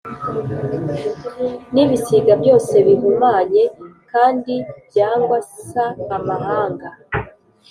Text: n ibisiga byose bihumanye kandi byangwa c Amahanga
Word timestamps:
n 1.73 1.75
ibisiga 1.83 2.33
byose 2.41 2.73
bihumanye 2.87 3.63
kandi 4.11 4.53
byangwa 4.87 5.37
c 5.67 5.69
Amahanga 6.17 6.87